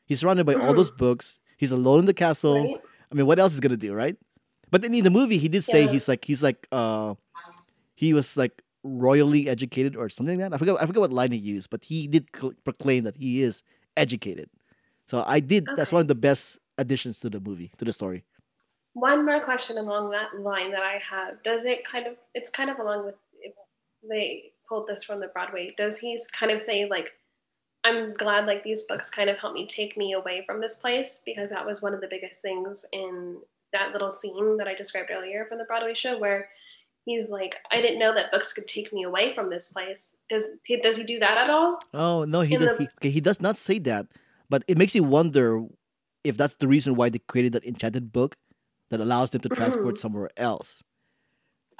[0.05, 1.39] He's surrounded by all those books.
[1.57, 2.61] He's alone in the castle.
[2.63, 2.81] Right?
[3.11, 4.17] I mean, what else is gonna do, right?
[4.69, 5.91] But then in the movie, he did say Yeah.
[5.91, 7.15] he's like he's like uh
[7.95, 10.55] he was like royally educated or something like that.
[10.55, 13.41] I forgot I forgot what line he used, but he did cl- proclaim that he
[13.41, 13.63] is
[13.97, 14.49] educated.
[15.07, 15.67] So I did.
[15.75, 18.23] That's one of the best additions to the movie to the story.
[18.93, 21.43] One more question along that line that I have.
[21.43, 23.15] Does it kind of, it's kind of along with,
[24.09, 27.11] they pulled this from the Broadway, does he kind of say, like,
[27.83, 31.21] I'm glad like these books kind of helped me take me away from this place
[31.25, 33.39] because that was one of the biggest things in
[33.73, 36.49] that little scene that I described earlier from the Broadway show where
[37.05, 40.17] he's like, I didn't know that books could take me away from this place.
[40.29, 41.79] Does he, does he do that at all?
[41.93, 42.69] Oh no, he did.
[42.69, 44.07] the- He, okay, he does not say that,
[44.49, 45.63] but it makes you wonder
[46.23, 48.35] if that's the reason why they created that enchanted book
[48.89, 49.55] that allows them to mm-hmm.
[49.55, 50.83] transport somewhere else.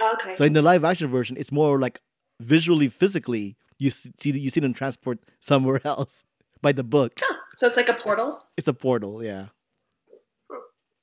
[0.01, 0.33] Okay.
[0.33, 2.01] So in the live action version, it's more like
[2.41, 6.23] visually, physically, you see you see them transport somewhere else
[6.61, 7.19] by the book.
[7.19, 7.35] Huh.
[7.57, 8.39] So it's like a portal.
[8.57, 9.47] It's a portal, yeah.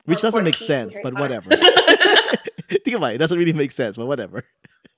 [0.05, 1.41] Which doesn't make sense, but Potter.
[1.41, 1.49] whatever.
[2.83, 4.43] Think about it; it doesn't really make sense, but whatever.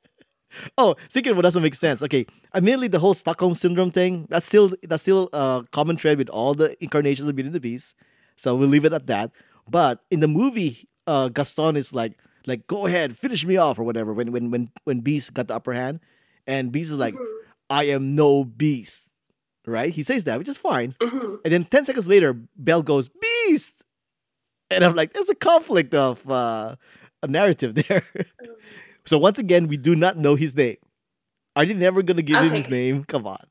[0.78, 2.26] oh, speaking of what doesn't make sense, okay.
[2.54, 6.54] Admittedly, the whole Stockholm syndrome thing that's still that's still a common thread with all
[6.54, 7.96] the incarnations of Beauty and the Beast.
[8.38, 9.32] So we'll leave it at that.
[9.70, 13.84] But in the movie, uh, Gaston is like, like, go ahead, finish me off or
[13.84, 14.14] whatever.
[14.14, 16.00] When when when when Beast got the upper hand,
[16.48, 17.32] and Beast is like, Mm-hmm.
[17.68, 19.08] I am no beast,
[19.66, 19.92] right?
[19.92, 20.96] He says that, which is fine.
[21.02, 23.74] hmm And then 10 seconds later, Belle goes, Beast!
[24.70, 26.76] And I'm like, there's a conflict of uh,
[27.24, 28.04] a narrative there.
[29.06, 30.78] so once again, we do not know his name.
[31.56, 33.06] Are they never going to give him his name?
[33.06, 33.46] Come on.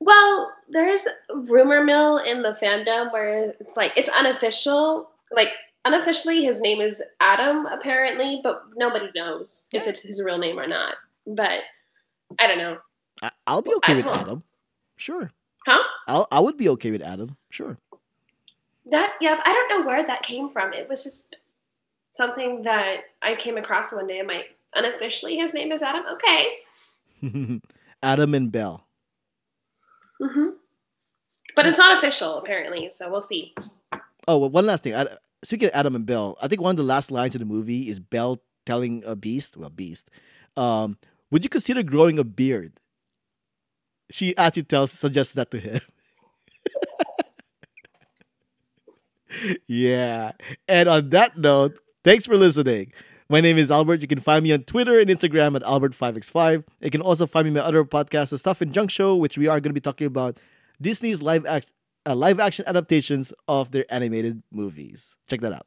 [0.00, 5.10] Well, there's rumor mill in the fandom where it's like it's unofficial.
[5.32, 5.48] Like
[5.84, 10.66] unofficially, his name is Adam apparently, but nobody knows if it's his real name or
[10.66, 10.96] not.
[11.26, 11.60] But
[12.38, 12.78] I don't know.
[13.22, 14.44] I- I'll be okay with Adam.
[14.96, 15.30] Sure.
[15.66, 15.82] Huh?
[16.06, 17.36] I'll, I would be okay with Adam.
[17.50, 17.78] Sure.
[18.90, 20.72] That yeah, I don't know where that came from.
[20.72, 21.36] It was just
[22.18, 24.20] something that I came across one day.
[24.20, 26.04] I'm like, unofficially, his name is Adam.
[26.12, 27.60] Okay.
[28.02, 28.84] Adam and Belle.
[30.20, 30.50] hmm
[31.56, 33.54] But it's not official apparently, so we'll see.
[34.26, 34.94] Oh, well, one last thing.
[35.42, 37.88] Speaking of Adam and Belle, I think one of the last lines in the movie
[37.88, 40.10] is Belle telling a beast, well, beast,
[40.56, 40.98] um,
[41.30, 42.72] would you consider growing a beard?
[44.10, 45.80] She actually tells, suggests that to him.
[49.66, 50.32] yeah.
[50.66, 52.92] And on that note, thanks for listening.
[53.30, 54.00] My name is Albert.
[54.00, 56.64] You can find me on Twitter and Instagram at Albert5x5.
[56.80, 59.46] You can also find me my other podcast, The Stuff and Junk Show, which we
[59.46, 60.40] are going to be talking about
[60.80, 61.66] Disney's live act
[62.06, 65.14] uh, live action adaptations of their animated movies.
[65.28, 65.66] Check that out.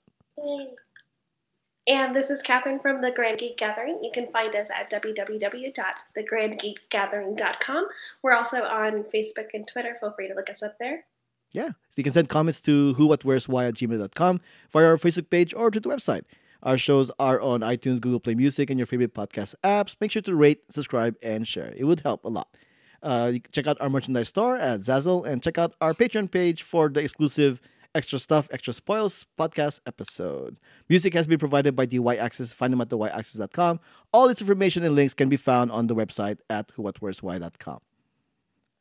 [1.87, 4.01] And this is Catherine from The Grand Geek Gathering.
[4.03, 7.87] You can find us at www.thegrandgeekgathering.com.
[8.21, 9.97] We're also on Facebook and Twitter.
[9.99, 11.05] Feel free to look us up there.
[11.51, 11.69] Yeah.
[11.69, 14.41] So you can send comments to who, what, where's, why at gmail.com
[14.71, 16.23] via our Facebook page or to the website.
[16.63, 19.95] Our shows are on iTunes, Google Play Music, and your favorite podcast apps.
[19.99, 21.73] Make sure to rate, subscribe, and share.
[21.75, 22.55] It would help a lot.
[23.01, 26.87] Uh, check out our merchandise store at Zazzle and check out our Patreon page for
[26.87, 27.59] the exclusive
[27.95, 30.59] extra stuff, extra spoils podcast episodes.
[30.87, 32.53] Music has been provided by the Y Axis.
[32.53, 33.79] Find them at thyaxis.com.
[34.13, 37.79] All this information and links can be found on the website at whowhatwhereswhy.com.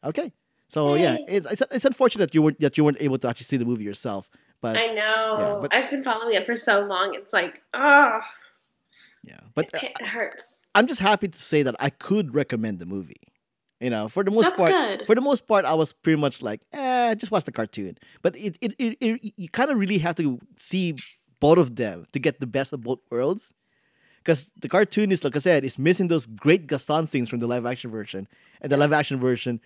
[0.05, 0.33] Okay.
[0.71, 3.45] So yeah, it's, it's, it's unfortunate that you weren't that you weren't able to actually
[3.53, 5.37] see the movie yourself, But I know.
[5.41, 7.15] yeah, but- I've been following it for so long.
[7.15, 8.21] It's like, oh,
[9.25, 10.69] yeah, but uh, it, it hurts.
[10.77, 13.21] I'm just happy to say that I could recommend the movie.
[13.81, 15.07] You know, for the most That's part, good.
[15.07, 17.97] for the most part, I was pretty much like, eh, just watch the cartoon.
[18.23, 20.95] But it, it, it, it you kind of really have to see
[21.41, 23.53] both of them to get the best of both worlds.
[24.19, 27.47] Because the cartoon is, like I said, is missing those great Gaston scenes from the
[27.47, 28.29] live action version,
[28.61, 29.63] and the live action version,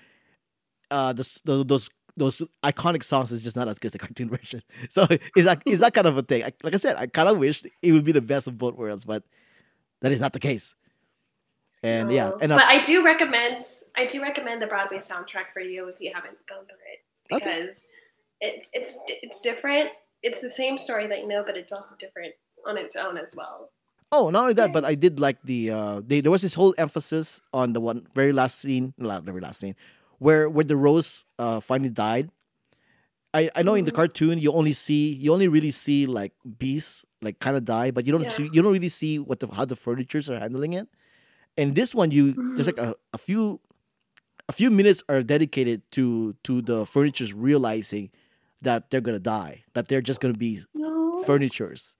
[0.94, 4.28] uh, the, the, those those iconic songs is just not as good as the cartoon
[4.36, 4.62] version.
[4.88, 6.44] So it's that is that kind of a thing.
[6.44, 8.74] I, like I said, I kind of wish it would be the best of both
[8.76, 9.24] worlds, but
[10.02, 10.74] that is not the case.
[11.82, 13.66] And yeah, and but I do recommend
[13.96, 17.00] I do recommend the Broadway soundtrack for you if you haven't gone through it
[17.34, 17.60] Okay.
[17.60, 17.86] because
[18.40, 19.90] it's it's it's different.
[20.22, 22.34] It's the same story that you know, but it's also different
[22.64, 23.70] on its own as well.
[24.12, 26.74] Oh, not only that, but I did like the uh they, there was this whole
[26.78, 29.74] emphasis on the one very last scene, not the very last scene,
[30.18, 32.30] where where the rose uh finally died.
[33.32, 33.96] I, I know in the Mhm.
[33.96, 38.06] cartoon you only see you only really see like beasts like kind of die, but
[38.06, 38.30] you don't Yeah.
[38.30, 40.88] see, you don't really see what the how the furnitures are handling it.
[41.56, 43.60] And this one you there's like a, a few
[44.48, 48.10] a few minutes are dedicated to to the furnitures realizing
[48.62, 51.18] that they're gonna die, that they're just gonna be No.
[51.26, 51.96] furnitures.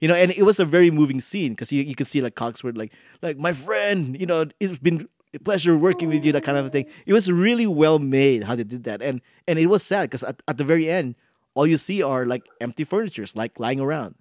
[0.00, 2.34] You know, and it was a very moving scene because you, you could see like
[2.34, 2.92] Cogsworth like
[3.22, 6.70] like my friend, you know, it's been a pleasure working with you, that kind of
[6.72, 6.86] thing.
[7.06, 10.22] It was really well made how they did that, and and it was sad because
[10.22, 11.14] at, at the very end,
[11.54, 14.14] all you see are like empty furnitures like lying around,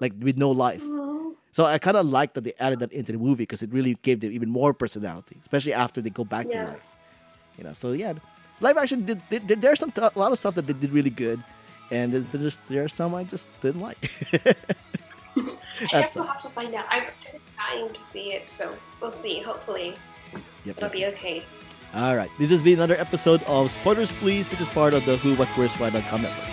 [0.00, 0.82] like with no life.
[1.52, 3.96] So I kind of like that they added that into the movie because it really
[4.02, 6.64] gave them even more personality, especially after they go back Yeah.
[6.64, 6.82] to life.
[7.58, 8.14] You know, so yeah,
[8.60, 11.10] live action did, did, did there's some a lot of stuff that they did really
[11.10, 11.42] good,
[11.90, 13.98] and there- there's there's some I just didn't like.
[15.92, 16.86] I guess we'll have to find out.
[16.90, 17.04] I'm
[17.56, 19.40] dying to see it, so we'll see.
[19.40, 19.94] Hopefully,
[20.64, 20.92] Yep, it'll yep.
[20.92, 21.42] be okay.
[21.94, 22.30] All right.
[22.38, 25.48] This has been another episode of Spoilers Please, which is part of the Who, What,
[25.48, 26.48] Where's, Why.com network.